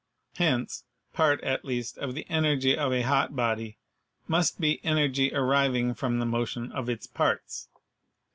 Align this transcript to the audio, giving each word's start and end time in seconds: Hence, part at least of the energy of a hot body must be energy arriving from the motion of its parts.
Hence, 0.37 0.83
part 1.13 1.39
at 1.43 1.63
least 1.63 1.99
of 1.99 2.15
the 2.15 2.27
energy 2.27 2.75
of 2.75 2.91
a 2.91 3.03
hot 3.03 3.35
body 3.35 3.77
must 4.27 4.59
be 4.59 4.83
energy 4.83 5.31
arriving 5.31 5.93
from 5.93 6.17
the 6.17 6.25
motion 6.25 6.71
of 6.71 6.89
its 6.89 7.05
parts. 7.05 7.69